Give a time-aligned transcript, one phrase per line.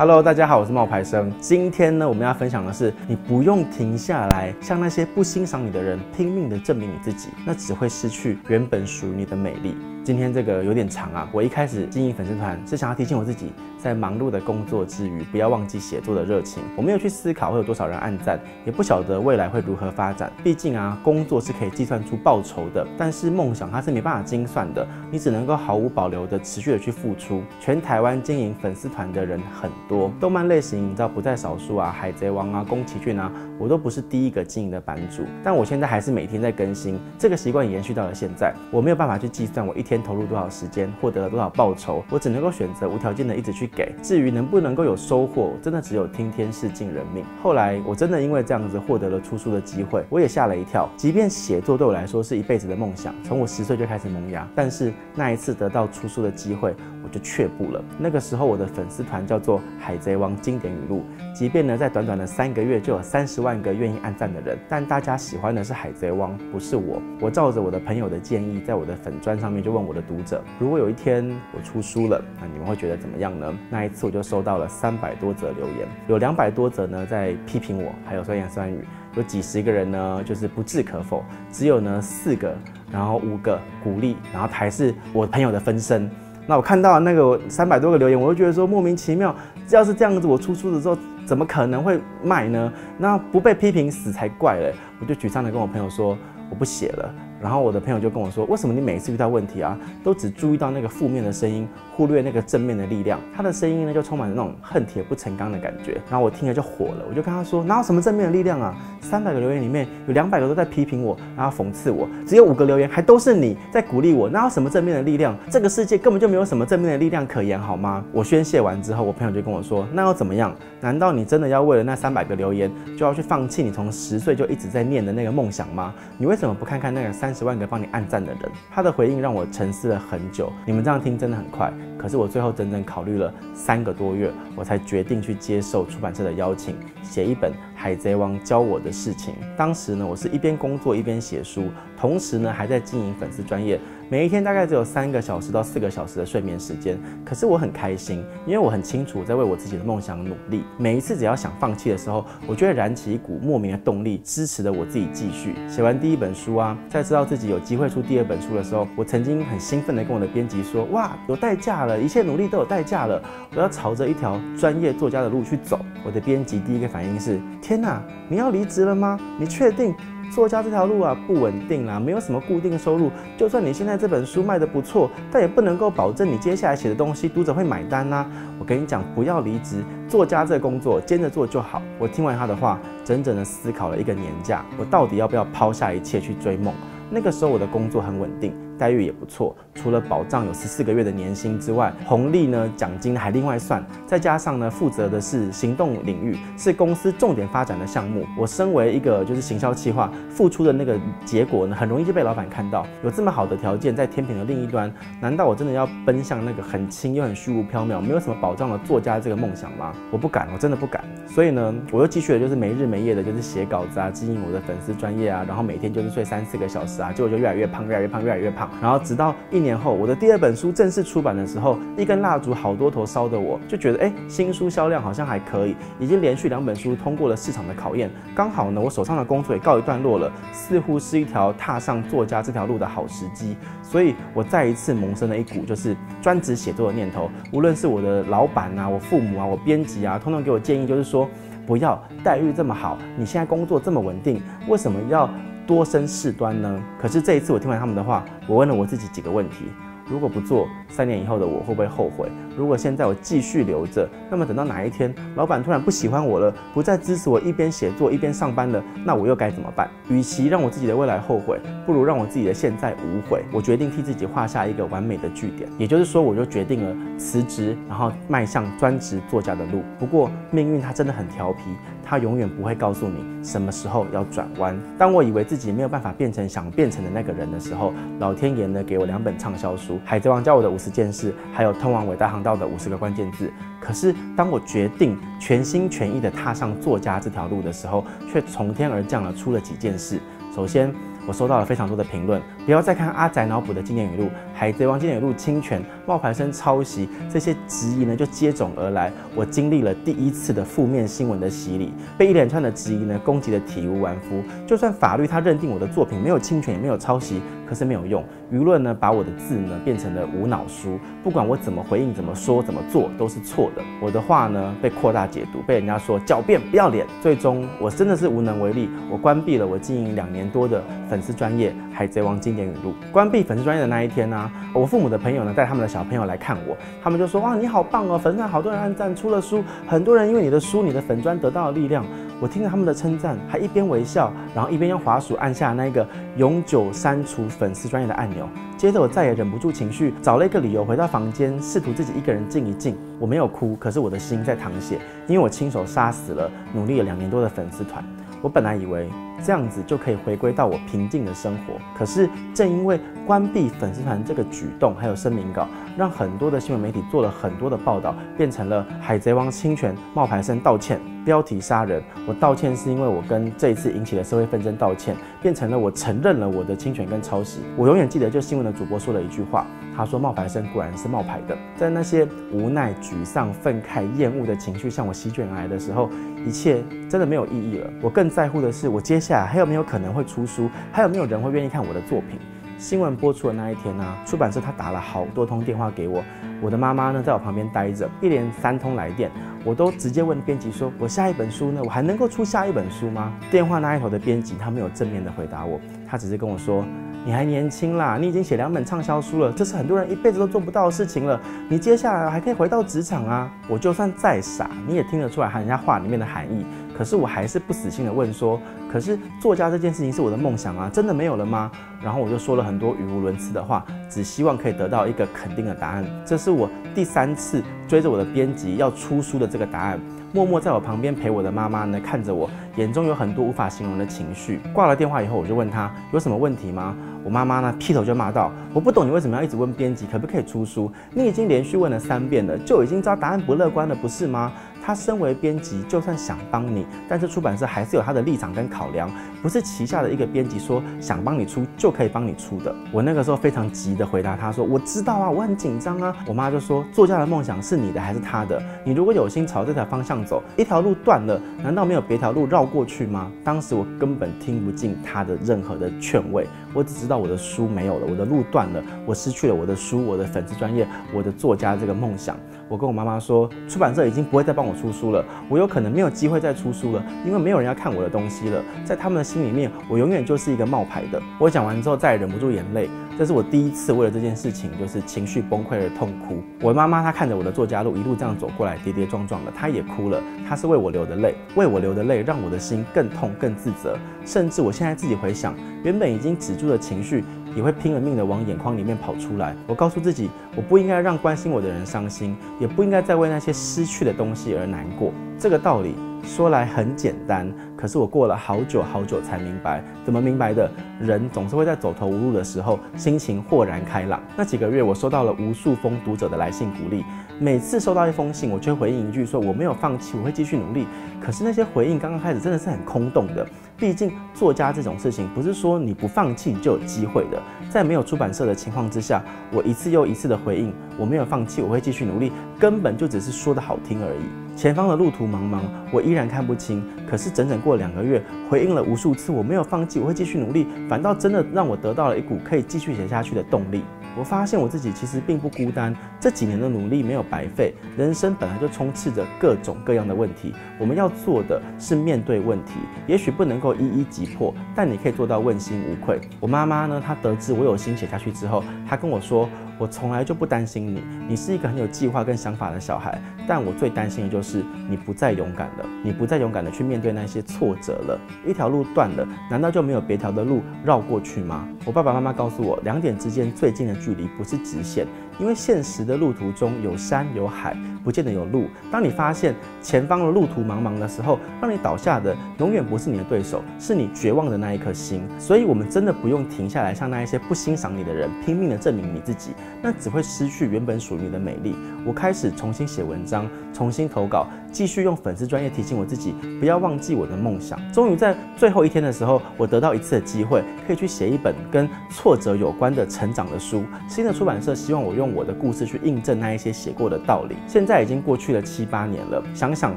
[0.00, 1.30] Hello，大家好，我是冒牌生。
[1.40, 9.76] 今天呢，我们要分享的是，你不用停下来，向那些不欣赏你的人拼命的证明你自己，那只会失去原本属于你的美丽。
[10.02, 16.62] 今天这个有点长啊，我一开始经营粉丝团是想要提醒我自己，在忙碌的工作之余，不要忘记写作的热情。
[16.74, 20.32] 我没有去思考会有多少人按赞，也不晓得未来会如何发展。
[20.42, 27.42] 毕竟啊，工作是可以计算出报酬的，但是梦想它是没办法精算的，你只能够毫无保留的持续的去付出。
[27.60, 38.54] 全台湾经营粉丝团的人很多，动漫类型你知道不在少数啊，海贼王啊，宫崎骏啊，我都不是第一个经营的版主，但我现在还是每天在更新，这个习惯延续到了现在。
[38.70, 43.92] 我没有办法去计算我一天天投入多少时间，获得了多少报酬，我只能够选择无条件的一直去给。
[44.00, 47.24] 至于能不能够有收获，真的只有听天是尽人命。
[47.42, 50.88] 后来我真的因为这样子获得了出书的机会，我也吓了一跳。
[50.96, 56.72] 即便写作对我来说是一辈子的梦想，从我十岁就开始萌芽，但是那一次得到出书的机会，
[57.02, 57.84] 我就却步了。
[57.98, 61.02] 那个时候我的粉丝团叫做海贼王经典语录，
[61.34, 67.02] 即便呢在短短的三个月就有三十万个愿意按赞的人，但大家喜欢的是海贼王，不是我。
[67.20, 73.52] 我照着我的朋友的建议，在我的粉砖上面就问我的读者，如果有一天我出书了，那你们会觉得怎么样呢？
[73.70, 78.84] 那一次我就收到了三百多则留言，有两百多则呢在批评我，还有酸言酸语，
[79.16, 82.54] 有几十个人呢就是不置可否，只有呢四个，
[82.90, 86.10] 然后五个鼓励，然后还是我朋友的分身。
[86.46, 89.34] 那我看到那个三百多个留言，我就觉得说莫名其妙，
[89.68, 92.72] 要是这样子，我出书的时候怎么可能会卖呢？
[92.98, 94.74] 那不被批评死才怪嘞！
[95.00, 97.14] 我就沮丧的跟我朋友说，我不写了。
[97.40, 106.00] 然后我的朋友就跟我说：“为什么你每次遇到问题啊，都只注意到那个负面的声音，忽略那个正面的力量？”他的声音呢，就充满了那种恨铁不成钢的感觉。
[106.10, 108.74] 然后我听了就火了，我就跟他说：“哪有什么正面的力量啊？
[109.00, 115.36] 三百个留言里面有两百个都在批评我，然后讽刺我，只有五个留言还都是你在鼓励我，哪有什么正面的力量？
[115.50, 120.54] 这个世界根本就没有什么正面的力量可言，好吗？”我宣泄完之后，我朋友就跟我说：“那又怎么样？
[120.80, 125.94] 难道你真的要为了那三百个留言，就要去放弃你从十岁就一直在念的那个梦想吗？
[126.18, 130.52] 你为什么不看看那个三三十万个帮你按？”赞的人，他的回应让我沉思了很久。
[130.66, 136.74] 你们这样听真的很快，可是我最后整整考虑了三个多月，我才决定去接受出版社的邀请，
[137.04, 139.32] 写一本《海贼王教我的事情》。
[139.56, 141.64] 当时呢，我是一边工作一边写书，
[141.98, 143.80] 同时呢还在经营粉丝专业。
[144.10, 150.62] 每一天大概只有三个小时到四个小时的睡眠时间，可是我很开心，因为我很清楚我在为我自己的梦想努力。
[150.76, 155.54] 每一次只要想放弃的时候，我就会燃起一股莫名的动力，支持着我自己继续。
[155.66, 163.22] 写完第一本书啊，在知道自己有机会出第二本书的时候，我曾经很兴奋地跟我的编辑说：“哇，有代价了，一切努力都有代价了，
[163.54, 167.38] 我要朝着一条专业作家的路去走。”我的编辑第一个反应是
[167.70, 169.16] ：“天哪，你要离职了吗？
[169.38, 169.94] 你确定？”
[170.34, 173.12] 作家这条路啊，不稳定啦，没有什么固定收入。
[173.36, 178.26] 就算你现在这本书卖得不错，但也不能够保证你接下来写的东西读者会买单呐。
[178.58, 181.80] 我跟你讲，不要离职，作家这工作兼着做就好。
[181.96, 186.74] 我听完他的话，整整的思考了一个年假，我到底要不要抛下一切去追梦？
[187.08, 188.52] 那个时候我的工作很稳定。
[188.80, 198.24] 待遇也不错，除了保障有十四个月的年薪之外，红利呢，奖金还另外算，再加上呢，负责的是行动领域，是公司重点发展的项目。
[198.38, 202.86] 我身为一个就是行销企划，付出的那个结果呢，很容易就被老板看到。
[203.04, 209.92] 有这么好的条件在天平的另一端，难道我真的要奔向那个很轻又很虚无缥缈、没有什么保障的作家这个梦想吗？
[210.10, 211.04] 我不敢，我真的不敢。
[211.26, 218.69] 所以呢，我又继续的就是没日没夜的，就是写稿子啊，经营我的粉丝专业啊，然后每天就是睡三四个小时啊，结果就越来越胖，越来越胖，越来越胖。
[218.80, 228.10] 然后直到一年后，我的第二本书正式出版的时候，一根蜡烛好多头烧的，我就觉得，哎，新书销量好像还可以，已经连续两本书通过了市场的考验。
[228.34, 233.56] 刚好呢，我手上的工作也告一段落了，似乎是一条踏上作家这条路的好时机。
[233.82, 237.28] 所以，我再一次萌生了一股就是专职写作的念头。
[237.52, 241.28] 无论是我的老板啊，我父母啊，我编辑啊，通通给我建议，就是说，
[241.66, 245.28] 不要待遇这么好，你现在工作这么稳定，为什么要？
[245.70, 246.82] 多生事端呢？
[247.00, 249.66] 可是这一次我听完他们的话，我问了我自己几个问题。
[250.10, 252.28] 如果不做，三年以后的我会不会后悔？
[252.56, 259.88] 如果现在我继续留着，那么等到哪一天老板突然不喜欢我了，不再支持我一边写作一边上班了，那我又该怎么办？
[260.08, 263.44] 与其让我自己的未来后悔，不如让我自己的现在无悔。
[263.52, 269.82] 我决定替自己画下一个完美的句点，也就是说，我就决定了辞职，然后迈向专职作家的路。
[269.98, 271.62] 不过命运它真的很调皮，
[272.04, 274.76] 它永远不会告诉你什么时候要转弯。
[274.98, 279.99] 当我以为自己没有办法变成想变成的那个人的时候，老天爷呢给我两本畅销书。
[280.04, 283.52] 海贼王教我的五十件事，还有通往伟大航道的五十个关键字。
[283.80, 290.20] 可是，当我决定全心全意地踏上作家这条路的时候，却从天而降了出了几件事。
[290.54, 290.92] 首先，
[291.26, 294.28] 我收到了非常多的评论，不要再看阿宅脑补的经典语录，
[294.60, 299.10] 海贼王经典语录侵权、冒牌生抄袭这些质疑呢就接踵而来。
[299.34, 304.42] 我经历了第一次的负面新闻的洗礼，被一连串的质疑呢攻击的体无完肤。
[304.66, 308.22] 就算法律他认定我的作品没有侵权也没有抄袭，可是没有用。
[308.52, 313.82] 舆论呢把我的字呢变成了无脑书，不管我怎么回应、怎么说、怎么做都是错的。
[313.98, 317.06] 我的话呢被扩大解读，被人家说狡辩不要脸。
[317.22, 322.92] 最终我真的是无能为力，我关闭了我经营两年多的粉丝专业《海贼王经典语录》。
[323.10, 332.04] 关闭粉丝专业的那一天呢、我父母的朋友呢带他们的小朋友来看我，他们就说：哇，你好棒哦，粉丝好多人按赞，出了书，很多人因为你的书、你的粉砖得到了力量。
[332.40, 336.06] 我听着他们的称赞，还一边微笑，然后一边用滑鼠按下那个
[336.38, 338.48] 永久删除粉丝专业的按钮。
[338.78, 342.96] 接着我再也忍不住情绪，找了一个理由回到房间，试图自己一个人静一静。
[343.18, 348.02] 我没有哭，可是我的心在淌血，因为我亲手杀死了努力了两年多的粉丝团。
[348.40, 349.06] 我本来以为
[349.44, 355.66] 这样子就可以回归到我平静的生活，可是正因为关闭粉丝团这个举动，还有声明稿，
[355.96, 361.00] 让很多的新闻媒体做了很多的报道，变成了海贼王侵权，冒牌生道歉。
[361.22, 367.60] 标题杀人，我道歉是因为我跟这一次引起的社会纷争道歉，变成了我承认了我的侵权跟抄袭。
[367.76, 371.54] 我永远记得，就新闻的主播说了一句话，他说冒牌生果然是冒牌的。
[371.76, 376.08] 在那些无奈、沮丧、愤慨、厌恶的情绪向我席卷而来的时候，
[376.46, 377.90] 一切真的没有意义了。
[378.00, 382.38] 我更在乎的是，我接下还有没有可能会出书，还有没有人会愿意看我的作品。
[382.78, 386.24] 新闻播出的那一天呢、出版社他打了好多通电话给我，
[386.62, 389.30] 我的妈妈呢在我旁边待着，一连三通来电，
[389.64, 391.82] 我都直接问编辑说：“我下一本书呢？
[391.84, 395.78] 我还能够出下一本书吗？”电话那一头的编辑他没有正面的回答我，
[396.08, 396.82] 他只是跟我说
[397.22, 401.38] ：“你还年轻啦，你已经写两本畅销书了，这是很多人一辈子都做不到的事情了。
[401.68, 403.52] 你接下来还可以回到职场啊！
[403.68, 406.64] 我就算再傻，你也听得出来人家话里面的含义。”
[406.96, 411.70] 可是我还是不死心的问说，可是作家这件事情是我的梦想啊，真的没有了吗？
[412.02, 416.04] 然后我就说了很多语无伦次的话，只希望可以得到一个肯定的答案。
[416.26, 419.98] 这是我第三次追着我的编辑要出书的这个答案。
[420.32, 424.60] 默默在我旁边陪我的妈妈呢，看着我，眼中有很多无法形容的情绪。
[424.72, 426.94] 挂了电话以后，我就问她有什么问题吗？
[427.24, 430.90] 我妈妈呢劈头就骂道：“我不懂你为什么要一直问编辑可不可以出书？
[431.12, 434.52] 你已经连续问了三遍了，就已经知道答案不乐观了，不是吗？”
[434.82, 439.10] 他身为编辑，就算想帮你，但是出版社还是有他的立场跟考量，
[439.42, 442.74] 不是旗下的一个编辑说想帮你出就可以帮你出的。
[442.90, 448.62] 我那个时候非常急的回答他说：“我知道啊，我很紧张啊。”我妈就说：“作家的梦想是你的还是他的？
[448.84, 462.36] 你如果有心朝这条方向走，一条路断了，难道没有别条路绕过去吗？”当时我根本听不进他的任何的劝慰，我只知道我的书没有了，我的路断了，我失去了我的书，我的粉丝专业，我的作家这个梦想。
[462.70, 468.62] 我跟我妈妈说，出版社已经不会再帮我出书了，我有可能没有机会再出书了，因为没有人要看我的东西了。
[468.84, 471.20] 在他们的心里面，我永远就是一个冒牌的。
[471.36, 472.88] 我讲完之后，再也忍不住眼泪。
[473.18, 476.36] 这是我第一次为了这件事情，就是情绪崩溃而痛哭。
[476.62, 480.22] 我的妈妈她看着我的作家路一路这样走过来，跌跌撞撞的，她也哭了。
[480.48, 483.98] 她是为我流的泪，为我流的泪让我的心更痛、更自责。
[484.24, 487.24] 甚至我现在自己回想，原本已经止住的情绪。
[487.54, 489.54] 也会拼了命的往眼眶里面跑出来。
[489.66, 495.12] 我告诉自己，我不应该让关心我的人伤心，也不应该再为那些失去的东西而难过。
[495.38, 499.82] 这个道理说来很简单，可是我过了好久好久才明白。
[500.04, 500.70] 怎么明白的？
[501.00, 504.22] 人总是会在走投无路的时候，心情豁然开朗。
[504.36, 507.04] 那几个月，我收到了无数封读者的来信鼓励。
[507.42, 510.86] 每次收到一封信，我就会回应一句说：“我没有放弃，我会继续努力。”
[511.24, 513.46] 可是那些回应刚刚开始真的是很空洞的。
[513.78, 517.40] 毕竟作家这种事情，不是说你不放弃就有机会的。
[517.70, 520.70] 在没有出版社的情况之下，我一次又一次的回应
[521.00, 522.30] ：“我没有放弃，我会继续努力。”
[522.60, 524.54] 根本就只是说的好听而已。
[524.54, 526.84] 前方的路途茫茫，我依然看不清。
[527.08, 533.82] 可是整整过两个月，回应了无数次：“我没有放弃，我会继续努力。”反倒真的让我得到了一股可以继续写下去的动力。
[534.16, 537.74] 我发现我自己其实并不孤单，这几年的努力没有白费。
[537.96, 542.72] 人生本来就充斥着各种各样的问题，我们要做的是面对问题，
[543.06, 546.20] 也许不能够一一击破，但你可以做到问心无愧。
[546.38, 549.48] 我妈妈呢，她得知我有心写下去之后，她跟我说。
[549.78, 553.18] 我从来就不担心你，你是一个很有计划跟想法的小孩。
[553.48, 558.20] 但我最担心的就是你不再勇敢了，你不再勇敢的去面对那些挫折了。
[558.46, 561.66] 一条路断了，难道就没有别条的路绕过去吗？
[561.86, 565.06] 我爸爸妈妈告诉我，两点之间最近的距离不是直线，
[565.38, 568.66] 因为现实的路途中有山有海，不见得有路。
[568.90, 575.22] 当你发现前方的路途茫茫的时候，让你倒下的永远不是你的对手，是你绝望的那一颗心。
[575.38, 579.50] 所以，我们真的不用停下来，向那一些不欣赏你的人拼命的证明你自己，
[579.82, 581.76] 那只会失去原本属于你的美丽。
[582.06, 587.78] 我开始重新写文章，重新投稿，继续用粉丝专业提醒我自己，不要忘记我的梦想。
[587.92, 593.82] 终于在最后一天的时候，我得到一次的机会，可以去写一本跟挫折有关的成长的书。
[594.08, 597.56] 新的出版社希望我用我的故事去印证那一些写过的道理。
[597.66, 599.96] 现在已经过去了七八年了，想想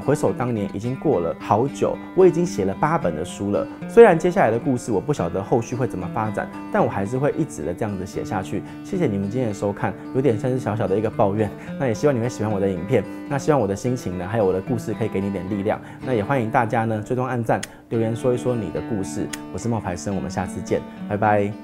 [0.00, 1.96] 回首当年，已经过了好久。
[2.16, 3.66] 我已经写了八本的书了。
[3.88, 8.62] 虽然接下来的故事我不晓得后续会怎么发展，但我还是会一直的这样子写下去。
[8.84, 11.50] 谢谢你们今天的收看，有点像是小小的一个抱怨。
[11.78, 13.04] 那也希望你会喜欢我的影片。
[13.28, 15.80] 那希望我的心情呢，还有我的故事可以给你点力量。
[16.04, 19.26] 那也欢迎大家呢，追踪按赞、留言说一说你的故事。
[19.52, 21.63] 我是冒牌生，我们下次见，拜拜。